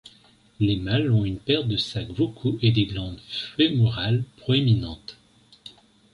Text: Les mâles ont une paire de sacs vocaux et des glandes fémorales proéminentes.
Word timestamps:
Les 0.59 0.77
mâles 0.77 1.11
ont 1.11 1.25
une 1.25 1.37
paire 1.37 1.63
de 1.63 1.77
sacs 1.77 2.09
vocaux 2.09 2.57
et 2.63 2.71
des 2.71 2.85
glandes 2.87 3.21
fémorales 3.55 4.23
proéminentes. 4.37 5.19